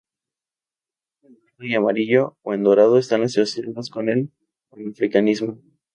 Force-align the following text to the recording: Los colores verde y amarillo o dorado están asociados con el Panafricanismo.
Los 1.21 1.21
colores 1.29 1.53
verde 1.59 1.67
y 1.69 1.75
amarillo 1.75 2.35
o 2.41 2.57
dorado 2.57 2.97
están 2.97 3.21
asociados 3.21 3.91
con 3.91 4.09
el 4.09 4.31
Panafricanismo. 4.71 5.59